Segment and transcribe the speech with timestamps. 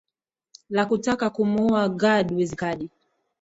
[0.69, 2.89] la kutaka kumuua guard wizikadi